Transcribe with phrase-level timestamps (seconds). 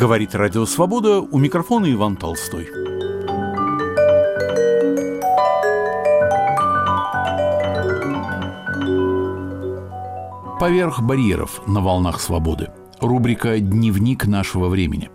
[0.00, 2.70] Говорит Радио Свобода, у микрофона Иван Толстой.
[10.58, 12.68] Поверх барьеров на волнах свободы.
[12.98, 15.10] Рубрика «Дневник нашего времени».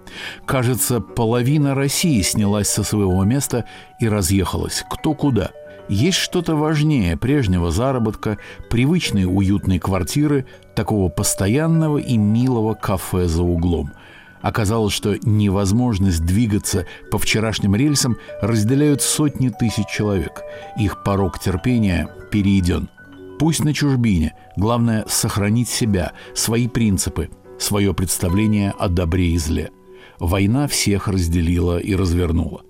[0.45, 3.65] Кажется, половина России снялась со своего места
[3.99, 4.85] и разъехалась.
[4.87, 5.49] Кто куда–
[5.87, 8.39] есть что-то важнее прежнего заработка,
[8.71, 13.91] привычной уютной квартиры, такого постоянного и милого кафе за углом.
[14.45, 20.43] Оказалось, что невозможность двигаться по вчерашним рельсам разделяют сотни тысяч человек.
[20.77, 22.87] Их порог терпения перейден.
[23.39, 24.35] Пусть на чужбине.
[24.55, 29.71] Главное– сохранить себя, свои принципы, свое представление о добре и зле.
[30.19, 32.61] Война всех разделила и развернула.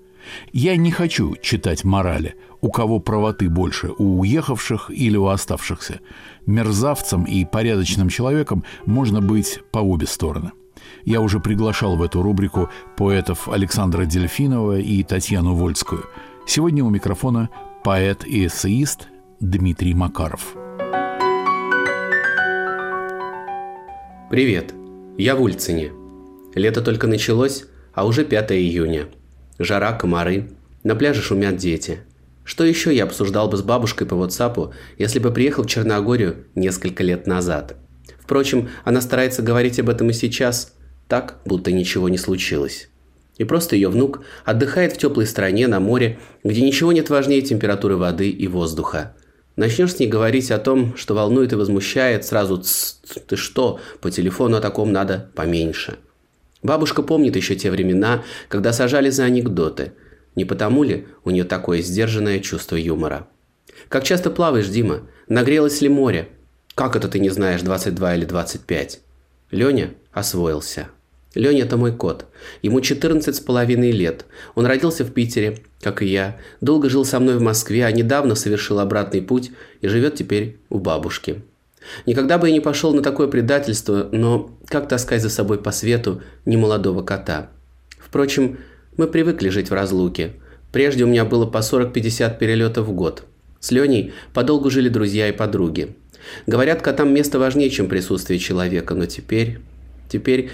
[0.54, 6.00] Я не хочу читать морали, у кого правоты больше, у уехавших или у оставшихся.
[6.46, 10.52] Мерзавцем и порядочным человеком можно быть по обе стороны.
[11.06, 16.04] Я уже приглашал в эту рубрику поэтов Александра Дельфинова и Татьяну Вольскую.
[16.48, 17.48] Сегодня у микрофона
[17.84, 19.06] поэт и эссеист
[19.38, 20.56] Дмитрий Макаров.
[24.30, 24.74] Привет,
[25.16, 25.92] я в Ульцине.
[26.56, 29.06] Лето только началось, а уже 5 июня.
[29.60, 30.50] Жара, комары,
[30.82, 32.00] на пляже шумят дети–
[32.46, 37.02] что еще я обсуждал бы с бабушкой по WhatsApp, если бы приехал в Черногорию несколько
[37.02, 37.74] лет назад?
[38.20, 40.75] Впрочем, она старается говорить об этом и сейчас,
[41.08, 42.88] так, будто ничего не случилось.
[43.38, 47.96] И просто ее внук отдыхает в теплой стране на море, где ничего нет важнее температуры
[47.96, 49.14] воды и воздуха.
[49.56, 54.10] Начнешь с ней говорить о том, что волнует и возмущает, сразу «Тсс, ты что, по
[54.10, 55.96] телефону о таком надо поменьше».
[56.62, 59.92] Бабушка помнит еще те времена, когда сажали за анекдоты–
[60.36, 63.26] не потому ли у нее такое сдержанное чувство юмора?
[63.88, 65.08] Как часто плаваешь, Дима?
[65.28, 66.28] Нагрелось ли море?
[66.74, 69.00] Как это ты не знаешь 22 или 25?
[69.50, 70.88] Леня освоился.
[71.36, 72.24] Леня– это мой кот.
[72.62, 74.24] Ему 14 с половиной лет.
[74.54, 76.38] Он родился в Питере, как и я.
[76.62, 79.52] Долго жил со мной в Москве, а недавно совершил обратный путь
[79.82, 81.42] и живет теперь у бабушки.
[82.06, 86.22] Никогда бы я не пошел на такое предательство, но как таскать за собой по свету
[86.46, 87.50] немолодого кота?
[87.98, 88.58] Впрочем,
[88.96, 90.32] мы привыкли жить в разлуке.
[90.72, 93.24] Прежде у меня было по 40-50 перелетов в год.
[93.60, 95.94] С Леней подолгу жили друзья и подруги.
[96.46, 99.58] Говорят, котам место важнее, чем присутствие человека, но теперь...
[100.08, 100.50] Теперь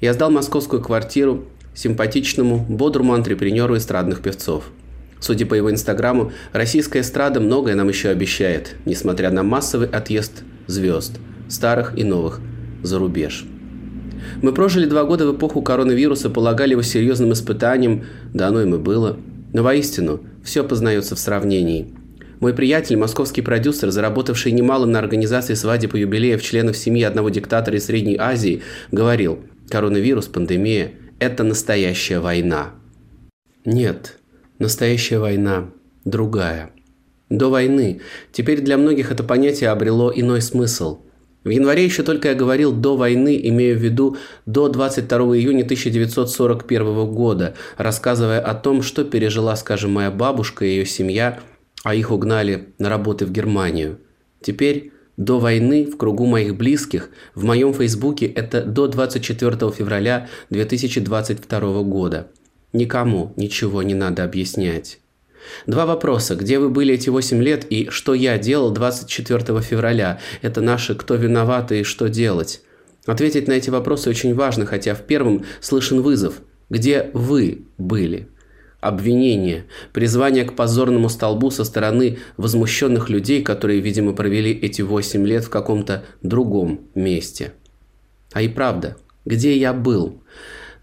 [0.00, 4.70] я сдал московскую квартиру симпатичному, бодрому антрепренеру эстрадных певцов.
[5.20, 11.18] Судя по его инстаграму, российская эстрада многое нам еще обещает, несмотря на массовый отъезд звезд,
[11.48, 12.40] старых и новых,
[12.82, 13.46] за рубеж.
[14.42, 18.78] Мы прожили два года в эпоху коронавируса, полагали его серьезным испытанием, да оно им и
[18.78, 19.16] было.
[19.52, 21.94] Но воистину, все познается в сравнении.
[22.40, 27.78] Мой приятель, московский продюсер, заработавший немало на организации свадеб и юбилеев членов семьи одного диктатора
[27.78, 32.70] из Средней Азии, говорил, коронавирус, пандемия– это настоящая война.
[33.64, 34.18] Нет,
[34.58, 35.70] настоящая война
[36.04, 36.70] другая.
[37.28, 38.00] До войны.
[38.32, 41.00] Теперь для многих это понятие обрело иной смысл–
[41.46, 44.16] в январе еще только я говорил «до войны», имея в виду
[44.46, 50.84] до 22 июня 1941 года, рассказывая о том, что пережила, скажем, моя бабушка и ее
[50.84, 51.38] семья,
[51.84, 54.00] а их угнали на работы в Германию.
[54.42, 61.82] Теперь до войны в кругу моих близких в моем фейсбуке это до 24 февраля 2022
[61.82, 62.28] года.
[62.72, 64.98] Никому ничего не надо объяснять.
[65.66, 66.34] Два вопроса.
[66.34, 70.20] Где вы были эти 8 лет и что я делал 24 февраля?
[70.42, 72.62] Это наши «Кто виноват» и «Что делать?».
[73.06, 76.40] Ответить на эти вопросы очень важно, хотя в первом слышен вызов.
[76.68, 78.28] Где вы были?
[78.86, 85.42] Обвинение, призвание к позорному столбу со стороны возмущенных людей, которые, видимо, провели эти 8 лет
[85.42, 87.54] в каком-то другом месте.
[88.32, 90.22] А и правда, где я был?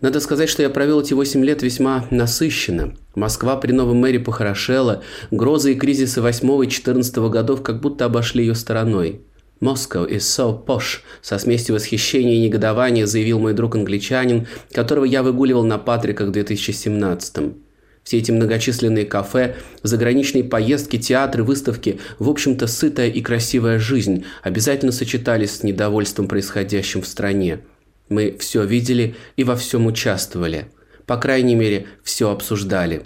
[0.02, 2.94] Надо сказать, что я провел эти 8 лет весьма насыщенно.
[3.16, 8.44] Москва при новом мэре похорошела, грозы и кризисы 8 и 14 годов как будто обошли
[8.44, 9.22] ее стороной.
[9.62, 15.64] «Moscow is so posh»,– со смесью восхищения и негодования заявил мой друг-англичанин, которого я выгуливал
[15.64, 17.54] на Патриках в 2017 -м.
[18.04, 24.92] Все эти многочисленные кафе, заграничные поездки, театры, выставки, в общем-то сытая и красивая жизнь обязательно
[24.92, 27.60] сочетались с недовольством происходящим в стране–
[28.10, 30.68] мы все видели и во всем участвовали.
[31.06, 33.04] По крайней мере, все обсуждали.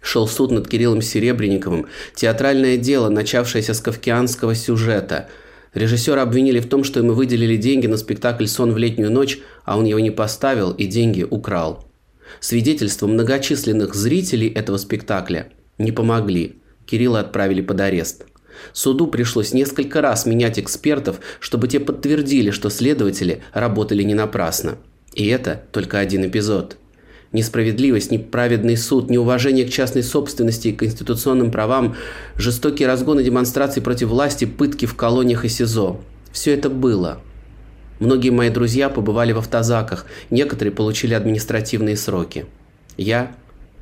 [0.00, 5.28] Шел суд над Кириллом Серебренниковым, театральное дело, начавшееся с кавкианского сюжета.
[5.74, 9.76] Режиссера обвинили в том, что ему выделили деньги на спектакль «Сон в летнюю ночь», а
[9.76, 11.84] он его не поставил и деньги украл.
[12.40, 16.56] Свидетельства многочисленных зрителей этого спектакля не помогли.
[16.86, 18.26] Кирилла отправили под арест.
[18.72, 24.78] Суду пришлось несколько раз менять экспертов, чтобы те подтвердили, что следователи работали не напрасно.
[25.14, 26.76] И это только один эпизод.
[27.32, 31.96] Несправедливость, неправедный суд, неуважение к частной собственности и конституционным правам,
[32.36, 36.00] жестокие разгоны демонстраций против власти, пытки в колониях и СИЗО.
[36.32, 37.20] Все это было.
[37.98, 42.46] Многие мои друзья побывали в автозаках, некоторые получили административные сроки.
[42.96, 43.34] Я?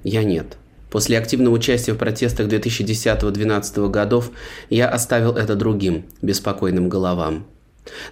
[0.05, 0.56] Я нет.
[0.90, 4.31] После активного участия в протестах 2010-2012 годов
[4.70, 7.46] я оставил это другим, беспокойным головам.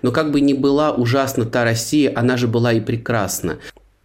[0.02, 3.58] Но как бы ни была ужасна та Россия, она же была и прекрасна.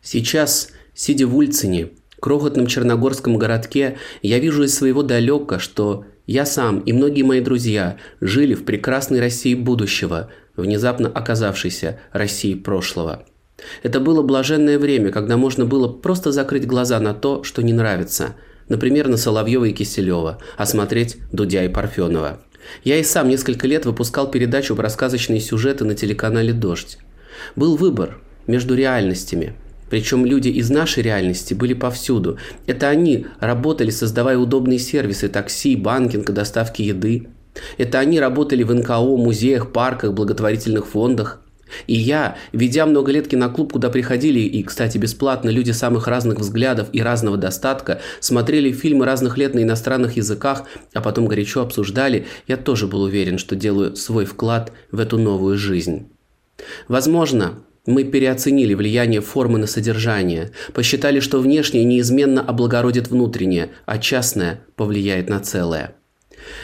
[0.04, 1.90] Сейчас, сидя в Ульцине,
[2.20, 7.98] крохотном черногорском городке, я вижу из своего далека, что я сам и многие мои друзья
[8.22, 13.24] жили в прекрасной России будущего, внезапно оказавшейся России прошлого.
[13.84, 18.36] Это было блаженное время, когда можно было просто закрыть глаза на то, что не нравится–
[18.70, 22.40] например, на Соловьева и Киселева, а смотреть Дудя и Парфенова.
[22.84, 26.98] Я и сам несколько лет выпускал передачу про сказочные сюжеты на телеканале «Дождь».
[27.56, 29.56] Был выбор между реальностями.
[29.90, 32.38] Причем люди из нашей реальности были повсюду.
[32.66, 37.30] Это они работали, создавая удобные сервисы такси, банкинг, доставки еды.
[37.78, 41.42] Это они работали в НКО, музеях, парках, благотворительных фондах.
[41.86, 46.88] И я, ведя много лет киноклуб, куда приходили, и, кстати, бесплатно, люди самых разных взглядов
[46.94, 50.64] и разного достатка, смотрели фильмы разных лет на иностранных языках,
[50.94, 55.58] а потом горячо обсуждали, я тоже был уверен, что делаю свой вклад в эту новую
[55.58, 56.10] жизнь.
[56.88, 64.62] Возможно, мы переоценили влияние формы на содержание, посчитали, что внешнее неизменно облагородит внутреннее, а частное
[64.76, 65.97] повлияет на целое.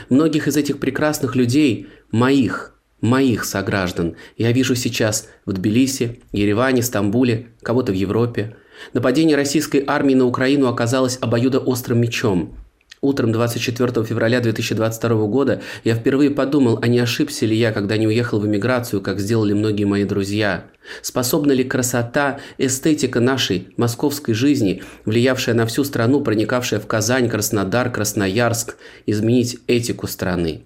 [0.10, 2.70] Многих из этих прекрасных людей, моих–
[3.04, 8.56] моих сограждан я вижу сейчас в Тбилиси, Ереване, Стамбуле, кого-то в Европе.
[8.94, 12.56] Нападение российской армии на Украину оказалось обоюдоострым мечом.
[13.04, 18.08] Утром 24 февраля 2022 года я впервые подумал, а не ошибся ли я, когда не
[18.08, 20.68] уехал в эмиграцию, как сделали многие мои друзья.
[21.02, 27.92] Способна ли красота, эстетика нашей московской жизни, влиявшая на всю страну, проникавшая в Казань, Краснодар,
[27.92, 30.62] Красноярск, изменить этику страны?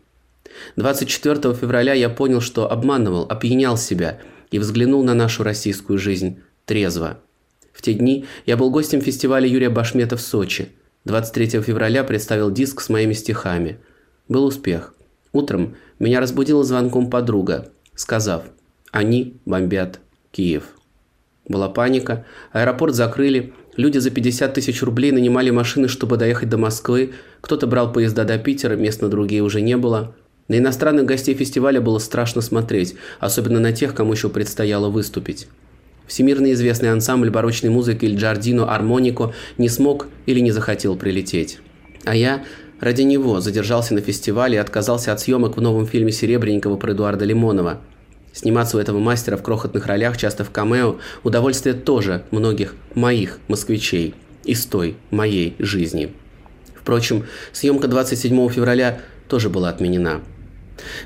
[0.76, 4.20] 24 февраля я понял, что обманывал, опьянял себя
[4.52, 7.18] и взглянул на нашу российскую жизнь трезво.
[7.74, 10.70] В те дни я был гостем фестиваля Юрия Башмета в Сочи.
[11.08, 13.80] 23 февраля представил диск с моими стихами.
[14.28, 14.94] Был успех.
[15.32, 18.44] Утром меня разбудила звонком подруга, сказав
[18.92, 20.02] «Они бомбят
[20.32, 20.66] Киев».
[21.48, 27.14] Была паника, аэропорт закрыли, люди за 50 тысяч рублей нанимали машины, чтобы доехать до Москвы,
[27.40, 30.14] кто-то брал поезда до Питера, мест на другие уже не было–
[30.48, 35.50] на иностранных гостей фестиваля было страшно смотреть, особенно на тех, кому еще предстояло выступить.
[36.08, 41.60] Всемирно известный ансамбль барочной музыки «Иль Джардино Армонико» не смог или не захотел прилететь.
[42.06, 42.44] А я
[42.80, 47.26] ради него задержался на фестивале и отказался от съемок в новом фильме Серебренникова про Эдуарда
[47.26, 47.82] Лимонова.
[48.34, 54.16] Сниматься у этого мастера в крохотных ролях, часто в камео, удовольствие тоже многих моих москвичей
[54.44, 56.14] из той моей жизни.
[56.76, 60.22] Впрочем, съемка 27 февраля тоже была отменена–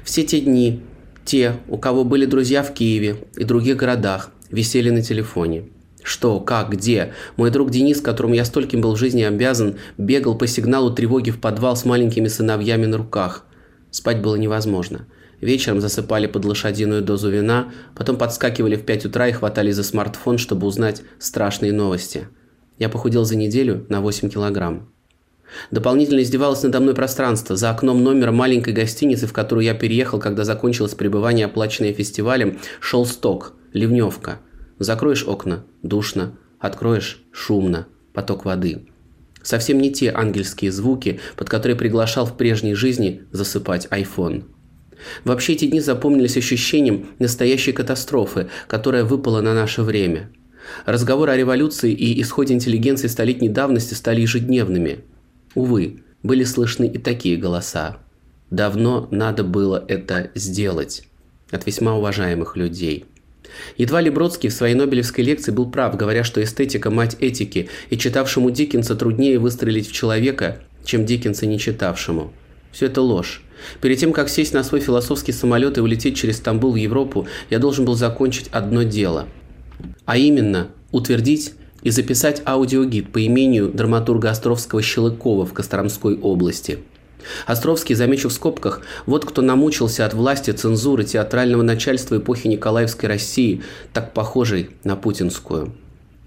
[0.04, 0.82] все те дни
[1.26, 5.64] те, у кого были друзья в Киеве и других городах, висели на телефоне.
[6.04, 7.14] Что, как, где?
[7.38, 11.40] Мой друг Денис, которому я стольким был в жизни обязан, бегал по сигналу тревоги в
[11.40, 13.46] подвал с маленькими сыновьями на руках.
[13.92, 15.06] Спать было невозможно.
[15.42, 20.38] Вечером засыпали под лошадиную дозу вина, потом подскакивали в 5 утра и хватали за смартфон,
[20.38, 22.28] чтобы узнать страшные новости.
[22.78, 24.92] Я похудел за неделю на 8 килограмм.
[25.70, 27.56] Дополнительно издевалось надо мной пространство.
[27.56, 33.06] За окном номера маленькой гостиницы, в которую я переехал, когда закончилось пребывание, оплаченное фестивалем, шел
[33.06, 34.40] сток, ливневка.
[34.80, 38.88] Закроешь окна– душно, откроешь– шумно, поток воды.
[39.44, 44.44] Совсем не те ангельские звуки, под которые приглашал в прежней жизни засыпать iPhone.
[45.24, 50.30] Вообще эти дни запомнились ощущением настоящей катастрофы, которая выпала на наше время.
[50.86, 55.00] Разговоры о революции и исходе интеллигенции столетней давности стали ежедневными–
[55.56, 57.98] Увы, были слышны и такие голоса.
[58.50, 61.04] Давно надо было это сделать
[61.52, 63.06] от весьма уважаемых людей.
[63.78, 67.98] Едва ли Бродский в своей Нобелевской лекции был прав, говоря, что эстетика– мать этики, и
[67.98, 72.32] читавшему Диккенса труднее выстрелить в человека, чем Диккенса не читавшему.
[72.72, 73.44] Все это ложь.
[73.82, 77.60] Перед тем, как сесть на свой философский самолет и улететь через Стамбул в Европу, я
[77.60, 79.28] должен был закончить одно дело.
[80.06, 81.54] А именно, утвердить
[81.84, 86.80] и записать аудиогид по имению драматурга Островского Щелыкова в Костромской области.
[87.46, 93.62] Островский, замечу в скобках, вот кто намучился от власти, цензуры, театрального начальства эпохи Николаевской России,
[93.94, 95.74] так похожей на путинскую.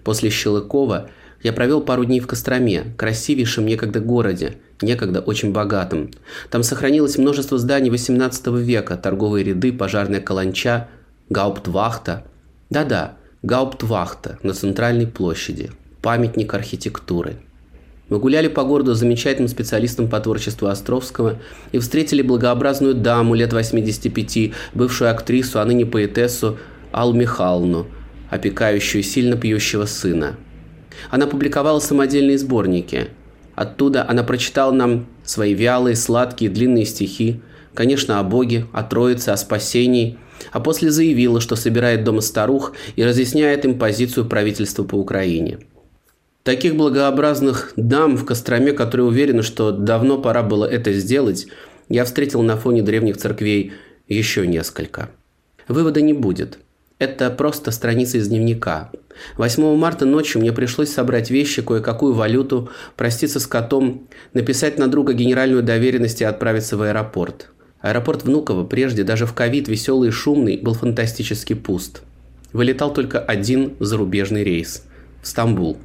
[0.04, 1.10] После Щелыкова
[1.42, 6.10] я провел пару дней в Костроме, красивейшем некогда городе, некогда очень богатом.
[6.50, 10.88] Там сохранилось множество зданий XVIII века, торговые ряды, пожарная каланча,
[11.28, 12.24] гауптвахта.
[12.70, 15.70] Да-да, Гауптвахта на центральной площади,
[16.00, 17.36] памятник архитектуры.
[18.08, 21.36] Мы гуляли по городу с замечательным специалистом по творчеству Островского
[21.70, 26.56] и встретили благообразную даму лет 85, бывшую актрису, а ныне поэтессу
[26.90, 27.86] Аллу Михайловну,
[28.30, 30.36] опекающую сильно пьющего сына.
[31.10, 33.08] Она публиковала самодельные сборники.
[33.54, 37.42] Оттуда она прочитала нам свои вялые, сладкие, длинные стихи,
[37.74, 40.18] конечно, о Боге, о Троице, о спасении,
[40.52, 45.58] а после заявила, что собирает дома старух и разъясняет им позицию правительства по Украине.
[46.42, 51.46] Таких благообразных дам в Костроме, которые уверены, что давно пора было это сделать,
[51.88, 53.72] я встретил на фоне древних церквей
[54.08, 55.10] еще несколько.
[55.68, 56.58] Вывода не будет.
[56.98, 58.90] Это просто страница из дневника.
[59.36, 65.12] 8 марта ночью мне пришлось собрать вещи, кое-какую валюту, проститься с котом, написать на друга
[65.12, 67.48] генеральную доверенность и отправиться в аэропорт.
[67.84, 72.00] Аэропорт Внуково, прежде даже в ковид веселый и шумный, был фантастически пуст.
[72.54, 74.84] Вылетал только один зарубежный рейс–
[75.22, 75.76] в Стамбул.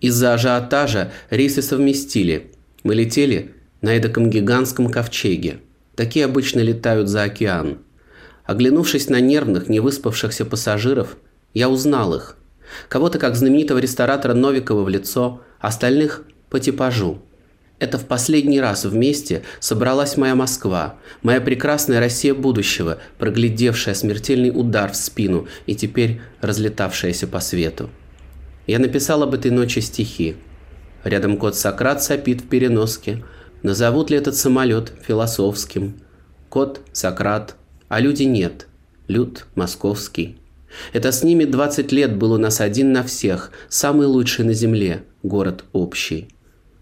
[0.00, 2.50] Из-за ажиотажа рейсы совместили.
[2.82, 5.58] Мы летели на эдаком гигантском ковчеге.
[5.94, 7.78] Такие обычно летают за океан.
[8.44, 11.16] Оглянувшись на нервных, невыспавшихся пассажиров,
[11.54, 12.38] я узнал их.
[12.88, 17.22] Кого-то как знаменитого ресторатора Новикова в лицо, остальных по типажу–
[17.80, 24.92] это в последний раз вместе собралась моя Москва, моя прекрасная Россия будущего, проглядевшая смертельный удар
[24.92, 27.88] в спину и теперь разлетавшаяся по свету.
[28.66, 30.36] Я написал об этой ночи стихи.
[31.02, 33.24] Рядом кот Сократ сопит в переноске.
[33.62, 36.00] Назовут ли этот самолет философским?
[36.50, 37.56] Кот Сократ,
[37.88, 38.66] а люди нет.
[39.08, 40.36] Люд московский.
[40.92, 45.02] Это с ними 20 лет был у нас один на всех, самый лучший на земле,
[45.22, 46.28] город общий.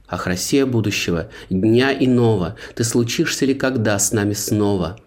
[0.09, 4.99] Ах, Россия будущего, дня иного, ты случишься ли когда с нами снова?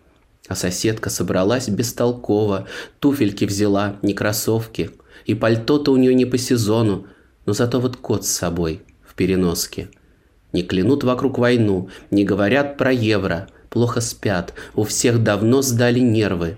[0.47, 2.67] А соседка собралась бестолково,
[2.99, 4.91] туфельки взяла, не кроссовки,
[5.25, 7.07] и пальто-то у нее не по сезону,
[7.47, 9.89] но зато вот кот с собой в переноске.
[10.53, 16.57] Не клянут вокруг войну, не говорят про евро, плохо спят, у всех давно сдали нервы.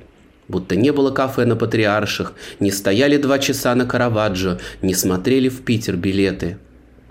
[0.50, 5.62] Будто не было кафе на Патриарших, не стояли два часа на Караваджо, не смотрели в
[5.62, 6.58] Питер билеты.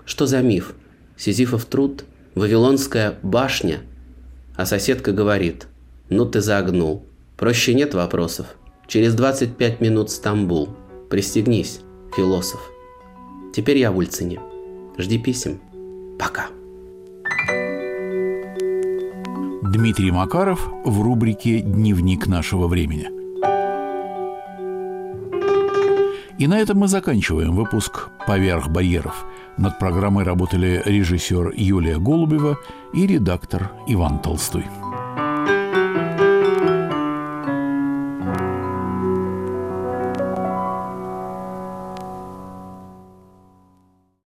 [0.05, 0.75] Что за миф?
[1.23, 2.03] Сизифов труд,
[2.35, 3.79] Вавилонская башня.
[4.57, 5.67] А соседка говорит,
[6.09, 7.05] ну ты загнул.
[7.37, 8.47] Проще нет вопросов.
[8.87, 10.75] Через 25 минут Стамбул.
[11.09, 11.79] Пристегнись,
[12.13, 12.59] философ.
[13.55, 14.41] Теперь я в Ульцине.
[14.97, 15.61] Жди писем.
[16.19, 16.47] Пока.
[19.61, 23.07] Дмитрий Макаров в рубрике «Дневник нашего времени».
[26.37, 29.25] И на этом мы заканчиваем выпуск «Поверх барьеров».
[29.57, 32.57] Над программой работали режиссер Юлия Голубева
[32.93, 34.65] и редактор Иван Толстой.